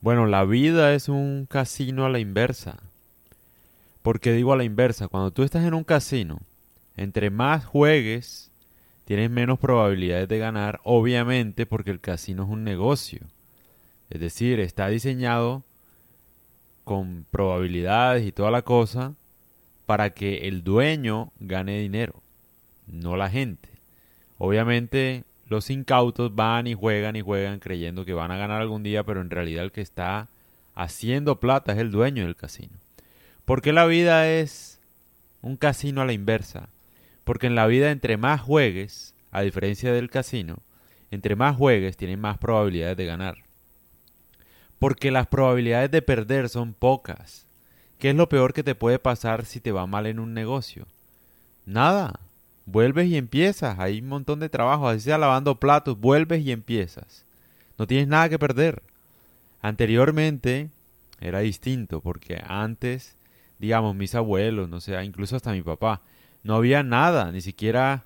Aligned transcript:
Bueno, 0.00 0.26
la 0.26 0.44
vida 0.44 0.94
es 0.94 1.08
un 1.08 1.46
casino 1.48 2.04
a 2.04 2.10
la 2.10 2.18
inversa. 2.18 2.78
¿Por 4.02 4.20
qué 4.20 4.32
digo 4.32 4.52
a 4.52 4.56
la 4.56 4.64
inversa? 4.64 5.08
Cuando 5.08 5.30
tú 5.30 5.42
estás 5.42 5.64
en 5.64 5.74
un 5.74 5.84
casino, 5.84 6.38
entre 6.96 7.30
más 7.30 7.64
juegues, 7.64 8.50
tienes 9.04 9.30
menos 9.30 9.58
probabilidades 9.58 10.28
de 10.28 10.38
ganar, 10.38 10.80
obviamente 10.84 11.66
porque 11.66 11.90
el 11.90 12.00
casino 12.00 12.44
es 12.44 12.48
un 12.48 12.62
negocio. 12.62 13.20
Es 14.10 14.20
decir, 14.20 14.60
está 14.60 14.88
diseñado 14.88 15.64
con 16.84 17.26
probabilidades 17.30 18.24
y 18.26 18.32
toda 18.32 18.50
la 18.50 18.62
cosa 18.62 19.14
para 19.86 20.10
que 20.10 20.46
el 20.46 20.62
dueño 20.62 21.32
gane 21.40 21.80
dinero, 21.80 22.22
no 22.86 23.16
la 23.16 23.28
gente. 23.28 23.70
Obviamente 24.38 25.24
los 25.48 25.70
incautos 25.70 26.34
van 26.34 26.66
y 26.66 26.74
juegan 26.74 27.16
y 27.16 27.22
juegan 27.22 27.60
creyendo 27.60 28.04
que 28.04 28.14
van 28.14 28.30
a 28.30 28.36
ganar 28.36 28.60
algún 28.60 28.82
día, 28.82 29.04
pero 29.04 29.20
en 29.20 29.30
realidad 29.30 29.64
el 29.64 29.72
que 29.72 29.80
está 29.80 30.28
haciendo 30.74 31.40
plata 31.40 31.72
es 31.72 31.78
el 31.78 31.90
dueño 31.90 32.24
del 32.24 32.36
casino. 32.36 32.76
Porque 33.44 33.72
la 33.72 33.86
vida 33.86 34.28
es 34.28 34.80
un 35.42 35.56
casino 35.56 36.02
a 36.02 36.04
la 36.04 36.12
inversa. 36.12 36.68
Porque 37.24 37.46
en 37.46 37.54
la 37.54 37.66
vida 37.66 37.90
entre 37.90 38.16
más 38.16 38.40
juegues, 38.40 39.14
a 39.30 39.42
diferencia 39.42 39.92
del 39.92 40.10
casino, 40.10 40.58
entre 41.10 41.36
más 41.36 41.56
juegues 41.56 41.96
tienes 41.96 42.18
más 42.18 42.38
probabilidades 42.38 42.96
de 42.96 43.06
ganar. 43.06 43.38
Porque 44.78 45.10
las 45.10 45.26
probabilidades 45.28 45.90
de 45.90 46.02
perder 46.02 46.48
son 46.48 46.74
pocas. 46.74 47.46
¿Qué 47.98 48.10
es 48.10 48.16
lo 48.16 48.28
peor 48.28 48.52
que 48.52 48.62
te 48.62 48.74
puede 48.74 48.98
pasar 48.98 49.46
si 49.46 49.60
te 49.60 49.72
va 49.72 49.86
mal 49.86 50.06
en 50.06 50.18
un 50.18 50.34
negocio? 50.34 50.86
Nada. 51.64 52.20
Vuelves 52.66 53.08
y 53.08 53.16
empiezas. 53.16 53.78
Hay 53.78 54.00
un 54.00 54.08
montón 54.08 54.40
de 54.40 54.48
trabajo. 54.48 54.88
Así 54.88 55.00
sea 55.00 55.18
lavando 55.18 55.58
platos, 55.58 55.98
vuelves 55.98 56.44
y 56.44 56.52
empiezas. 56.52 57.24
No 57.78 57.86
tienes 57.86 58.08
nada 58.08 58.28
que 58.28 58.38
perder. 58.38 58.82
Anteriormente 59.62 60.68
era 61.20 61.40
distinto 61.40 62.00
porque 62.00 62.42
antes, 62.46 63.16
digamos, 63.58 63.94
mis 63.94 64.14
abuelos, 64.14 64.68
no 64.68 64.80
sé, 64.80 65.02
incluso 65.04 65.36
hasta 65.36 65.52
mi 65.52 65.62
papá, 65.62 66.02
no 66.42 66.54
había 66.54 66.82
nada, 66.82 67.32
ni 67.32 67.40
siquiera 67.40 68.04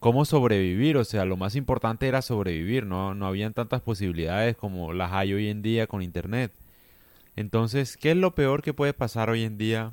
cómo 0.00 0.24
sobrevivir. 0.24 0.96
O 0.96 1.04
sea, 1.04 1.24
lo 1.24 1.36
más 1.36 1.54
importante 1.54 2.08
era 2.08 2.22
sobrevivir. 2.22 2.86
No, 2.86 3.14
no 3.14 3.26
habían 3.26 3.52
tantas 3.52 3.82
posibilidades 3.82 4.56
como 4.56 4.92
las 4.92 5.12
hay 5.12 5.34
hoy 5.34 5.48
en 5.48 5.62
día 5.62 5.86
con 5.86 6.02
Internet. 6.02 6.52
Entonces, 7.36 7.96
¿qué 7.96 8.12
es 8.12 8.16
lo 8.16 8.34
peor 8.34 8.62
que 8.62 8.74
puede 8.74 8.94
pasar 8.94 9.28
hoy 9.28 9.42
en 9.42 9.58
día 9.58 9.92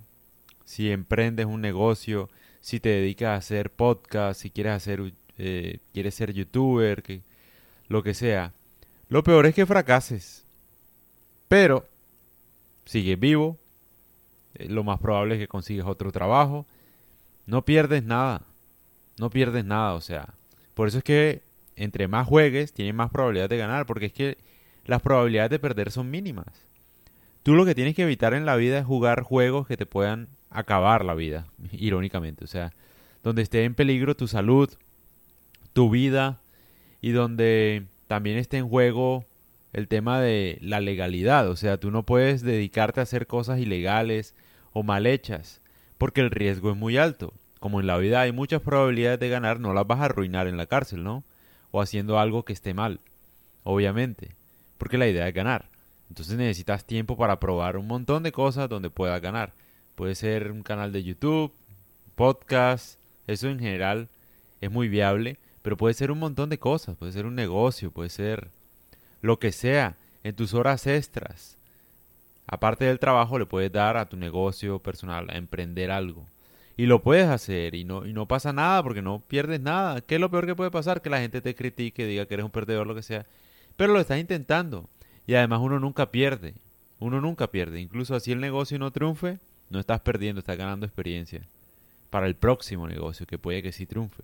si 0.64 0.92
emprendes 0.92 1.46
un 1.46 1.62
negocio? 1.62 2.30
Si 2.62 2.80
te 2.80 2.90
dedicas 2.90 3.30
a 3.30 3.36
hacer 3.36 3.72
podcast, 3.72 4.40
si 4.40 4.52
quieres 4.52 4.74
hacer, 4.74 5.14
eh, 5.38 5.80
quieres 5.94 6.16
ser 6.16 6.32
youtuber, 6.32 7.04
que, 7.04 7.22
lo 7.88 8.04
que 8.04 8.14
sea. 8.14 8.54
Lo 9.10 9.24
peor 9.24 9.46
es 9.46 9.56
que 9.56 9.66
fracases. 9.66 10.46
Pero 11.48 11.86
sigues 12.86 13.20
vivo. 13.20 13.58
Eh, 14.56 14.70
lo 14.70 14.84
más 14.84 15.00
probable 15.00 15.36
es 15.36 15.42
que 15.42 15.48
consigues 15.48 15.86
otro 15.86 16.12
trabajo. 16.12 16.66
No 17.46 17.66
pierdes 17.66 18.04
nada. 18.04 18.44
No 19.18 19.30
pierdes 19.30 19.66
nada, 19.66 19.94
o 19.94 20.02
sea. 20.02 20.34
Por 20.76 20.88
eso 20.88 21.00
es 21.00 21.04
que 21.04 21.42
entre 21.76 22.08
más 22.08 22.28
juegues, 22.28 22.74
tienes 22.74 22.94
más 22.94 23.12
probabilidad 23.12 23.50
de 23.50 23.58
ganar. 23.58 23.86
Porque 23.86 24.06
es 24.06 24.14
que 24.14 24.38
las 24.86 25.02
probabilidades 25.02 25.52
de 25.52 25.60
perder 25.60 25.92
son 25.92 26.10
mínimas. 26.10 26.48
Tú 27.44 27.56
lo 27.56 27.66
que 27.66 27.76
tienes 27.76 27.96
que 27.96 28.04
evitar 28.04 28.34
en 28.34 28.46
la 28.46 28.56
vida 28.56 28.78
es 28.78 28.86
jugar 28.86 29.24
juegos 29.24 29.68
que 29.68 29.76
te 29.76 29.88
puedan 29.88 30.28
acabar 30.52 31.04
la 31.04 31.16
vida, 31.16 31.48
irónicamente. 31.72 32.44
O 32.44 32.48
sea, 32.48 32.72
donde 33.24 33.42
esté 33.42 33.64
en 33.64 33.76
peligro 33.76 34.16
tu 34.16 34.28
salud, 34.28 34.70
tu 35.74 35.90
vida 35.90 36.40
y 37.02 37.12
donde 37.12 37.86
también 38.08 38.38
esté 38.38 38.58
en 38.58 38.70
juego 38.70 39.26
el 39.74 39.88
tema 39.88 40.20
de 40.20 40.58
la 40.62 40.80
legalidad. 40.80 41.50
O 41.50 41.56
sea, 41.56 41.78
tú 41.78 41.92
no 41.92 42.04
puedes 42.04 42.42
dedicarte 42.42 43.00
a 43.00 43.04
hacer 43.04 43.26
cosas 43.26 43.60
ilegales 43.60 44.36
o 44.74 44.84
mal 44.84 45.08
hechas 45.08 45.62
porque 45.98 46.22
el 46.22 46.32
riesgo 46.32 46.72
es 46.72 46.78
muy 46.78 46.98
alto. 46.98 47.34
Como 47.60 47.80
en 47.80 47.88
la 47.88 47.98
vida 47.98 48.22
hay 48.22 48.32
muchas 48.32 48.62
probabilidades 48.62 49.20
de 49.20 49.30
ganar, 49.30 49.60
no 49.60 49.72
las 49.72 49.86
vas 49.86 50.00
a 50.00 50.06
arruinar 50.06 50.48
en 50.48 50.58
la 50.58 50.66
cárcel, 50.66 51.04
¿no? 51.04 51.24
O 51.70 51.80
haciendo 51.80 52.18
algo 52.18 52.44
que 52.44 52.54
esté 52.54 52.74
mal, 52.74 53.00
obviamente, 53.64 54.32
porque 54.80 54.98
la 54.98 55.08
idea 55.08 55.28
es 55.28 55.34
ganar. 55.36 55.70
Entonces 56.10 56.38
necesitas 56.38 56.86
tiempo 56.86 57.16
para 57.18 57.40
probar 57.40 57.78
un 57.78 57.86
montón 57.86 58.24
de 58.24 58.32
cosas 58.32 58.68
donde 58.68 58.90
puedas 58.90 59.22
ganar. 59.22 59.54
Puede 60.02 60.16
ser 60.16 60.52
un 60.52 60.64
canal 60.64 60.92
de 60.92 61.04
YouTube, 61.04 61.54
podcast, 62.16 63.00
eso 63.28 63.50
en 63.50 63.60
general 63.60 64.10
es 64.60 64.72
muy 64.72 64.90
viable, 64.90 65.38
pero 65.62 65.78
puede 65.78 65.94
ser 65.94 66.10
un 66.10 66.18
montón 66.18 66.50
de 66.50 66.58
cosas, 66.58 66.98
puede 66.98 67.12
ser 67.12 67.28
un 67.28 67.36
negocio, 67.36 67.92
puede 67.92 68.10
ser 68.10 68.50
lo 69.22 69.38
que 69.38 69.52
sea, 69.52 69.98
en 70.24 70.36
tus 70.36 70.56
horas 70.56 70.88
extras. 70.88 71.56
Aparte 72.48 72.86
del 72.86 72.98
trabajo 72.98 73.38
le 73.38 73.46
puedes 73.46 73.72
dar 73.72 73.96
a 73.96 74.10
tu 74.10 74.18
negocio 74.18 74.80
personal, 74.80 75.30
a 75.30 75.38
emprender 75.38 75.92
algo. 75.92 76.26
Y 76.78 76.88
lo 76.88 77.04
puedes 77.04 77.28
hacer 77.28 77.76
y 77.76 77.84
no, 77.84 78.04
y 78.08 78.12
no 78.12 78.28
pasa 78.28 78.52
nada 78.52 78.82
porque 78.82 79.04
no 79.04 79.20
pierdes 79.28 79.62
nada. 79.62 80.02
¿Qué 80.02 80.16
es 80.16 80.22
lo 80.22 80.32
peor 80.32 80.48
que 80.48 80.56
puede 80.56 80.72
pasar? 80.72 81.04
Que 81.04 81.12
la 81.12 81.20
gente 81.20 81.42
te 81.42 81.54
critique, 81.54 82.08
diga 82.08 82.26
que 82.26 82.34
eres 82.34 82.46
un 82.46 82.52
perdedor, 82.52 82.88
lo 82.88 82.96
que 82.96 83.04
sea. 83.04 83.28
Pero 83.78 83.94
lo 83.94 84.00
estás 84.00 84.18
intentando. 84.18 84.90
Y 85.28 85.36
además 85.36 85.60
uno 85.62 85.80
nunca 85.80 86.10
pierde. 86.10 86.56
Uno 86.98 87.22
nunca 87.22 87.52
pierde. 87.52 87.80
Incluso 87.80 88.16
así 88.16 88.32
el 88.32 88.42
negocio 88.42 88.80
no 88.80 88.90
triunfe, 88.90 89.38
no 89.72 89.80
estás 89.80 90.02
perdiendo, 90.02 90.40
estás 90.40 90.58
ganando 90.58 90.86
experiencia 90.86 91.42
para 92.10 92.28
el 92.28 92.36
próximo 92.36 92.88
negocio 92.88 93.26
que 93.26 93.38
puede 93.40 93.64
que 93.64 93.72
sí 93.72 93.86
triunfe, 93.86 94.24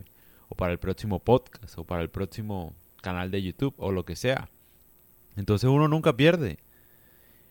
o 0.50 0.56
para 0.56 0.74
el 0.74 0.78
próximo 0.78 1.20
podcast, 1.20 1.78
o 1.78 1.86
para 1.86 2.02
el 2.02 2.10
próximo 2.10 2.76
canal 3.02 3.32
de 3.32 3.42
YouTube, 3.42 3.74
o 3.78 3.92
lo 3.92 4.06
que 4.06 4.16
sea. 4.16 4.50
Entonces 5.38 5.70
uno 5.70 5.88
nunca 5.88 6.16
pierde. 6.16 6.60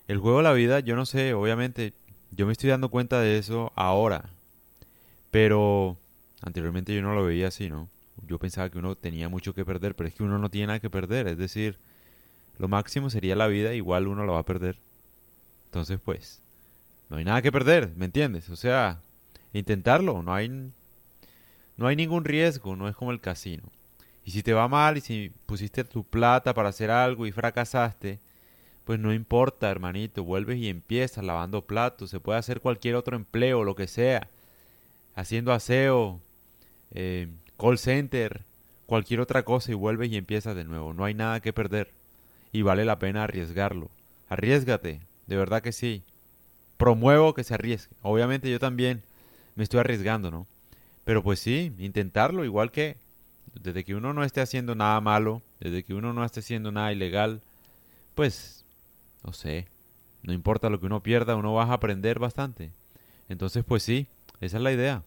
El 0.09 0.19
juego 0.19 0.39
de 0.39 0.45
la 0.45 0.53
vida, 0.53 0.81
yo 0.81 0.95
no 0.95 1.07
sé, 1.07 1.33
obviamente, 1.33 1.95
yo 2.31 2.47
me 2.47 2.53
estoy 2.53 2.69
dando 2.69 2.91
cuenta 2.91 3.19
de 3.21 3.39
eso 3.39 3.73
ahora, 3.77 4.29
pero 5.31 5.97
anteriormente 6.43 6.95
yo 6.95 7.01
no 7.01 7.15
lo 7.15 7.25
veía 7.25 7.49
así, 7.49 7.71
¿no? 7.71 7.89
Yo 8.27 8.39
pensaba 8.39 8.69
que 8.69 8.79
uno 8.79 8.95
tenía 8.95 9.29
mucho 9.31 9.55
que 9.55 9.65
perder, 9.65 9.97
pero 9.97 10.09
es 10.09 10.15
que 10.15 10.23
uno 10.23 10.39
no 10.39 10.51
tiene 10.51 10.69
nada 10.69 10.81
que 10.81 10.91
perder, 10.91 11.29
es 11.29 11.39
decir, 11.39 11.79
lo 12.59 12.69
máximo 12.69 13.09
sería 13.09 13.37
la 13.37 13.47
vida, 13.47 13.75
igual 13.75 14.07
uno 14.07 14.25
lo 14.25 14.35
va 14.35 14.41
a 14.41 14.47
perder. 14.47 14.79
Entonces, 15.67 15.99
pues, 15.99 16.43
no 17.09 17.17
hay 17.17 17.25
nada 17.25 17.43
que 17.43 17.53
perder, 17.53 17.93
¿me 17.97 18.07
entiendes? 18.07 18.51
O 18.51 18.57
sea, 18.57 19.01
intentarlo, 19.53 20.23
no 20.23 20.35
hay 20.35 20.73
no 21.77 21.87
hay 21.87 21.97
ningún 21.97 22.25
riesgo, 22.25 22.75
no 22.75 22.89
es 22.89 22.97
como 22.97 23.13
el 23.13 23.21
casino. 23.21 23.65
Y 24.25 24.31
si 24.31 24.43
te 24.43 24.55
va 24.55 24.67
mal 24.67 24.97
y 24.97 25.01
si 25.01 25.31
pusiste 25.47 25.85
tu 25.85 26.05
plata 26.05 26.55
para 26.55 26.71
hacer 26.71 26.91
algo 26.91 27.27
y 27.27 27.33
fracasaste, 27.33 28.19
pues 28.85 28.99
no 28.99 29.13
importa, 29.13 29.71
hermanito, 29.71 30.25
vuelves 30.25 30.59
y 30.59 30.69
empiezas 30.69 31.25
lavando 31.25 31.67
platos, 31.67 32.11
se 32.11 32.21
puede 32.21 32.39
hacer 32.39 32.61
cualquier 32.61 32.97
otro 32.97 33.17
empleo, 33.17 33.63
lo 33.63 33.77
que 33.77 33.87
sea, 33.89 34.29
haciendo 35.15 35.53
aseo, 35.53 36.21
eh, 36.93 37.29
call 37.59 37.79
center, 37.79 38.43
cualquier 38.87 39.21
otra 39.21 39.45
cosa 39.45 39.71
y 39.73 39.75
vuelves 39.75 40.11
y 40.11 40.17
empiezas 40.17 40.57
de 40.57 40.65
nuevo. 40.65 40.93
No 40.95 41.05
hay 41.05 41.15
nada 41.15 41.41
que 41.41 41.53
perder 41.53 41.91
y 42.53 42.63
vale 42.63 42.85
la 42.85 42.99
pena 42.99 43.25
arriesgarlo. 43.25 43.91
Arriesgate, 44.29 45.03
de 45.27 45.37
verdad 45.37 45.63
que 45.63 45.73
sí 45.73 46.03
promuevo 46.77 47.35
que 47.35 47.45
se 47.45 47.55
arriesgue. 47.55 47.95
Obviamente 48.03 48.51
yo 48.51 48.59
también 48.59 49.03
me 49.55 49.65
estoy 49.65 49.81
arriesgando, 49.81 50.31
¿no? 50.31 50.47
Pero 51.05 51.23
pues 51.23 51.41
sí, 51.41 51.73
intentarlo, 51.79 52.45
igual 52.45 52.71
que 52.71 52.97
desde 53.63 53.85
que 53.85 53.95
uno 53.95 54.13
no 54.13 54.25
esté 54.25 54.41
haciendo 54.41 54.75
nada 54.75 55.01
malo, 55.01 55.43
desde 55.61 55.83
que 55.83 55.95
uno 55.95 56.13
no 56.13 56.25
esté 56.25 56.41
haciendo 56.41 56.73
nada 56.73 56.93
ilegal, 56.93 57.41
pues, 58.15 58.65
no 59.25 59.33
sé, 59.33 59.67
no 60.23 60.33
importa 60.33 60.71
lo 60.71 60.81
que 60.81 60.87
uno 60.87 61.03
pierda, 61.03 61.37
uno 61.37 61.55
va 61.55 61.65
a 61.65 61.73
aprender 61.73 62.19
bastante. 62.19 62.71
Entonces, 63.29 63.65
pues 63.65 63.83
sí, 63.83 64.07
esa 64.41 64.57
es 64.59 64.63
la 64.63 64.73
idea. 64.73 65.03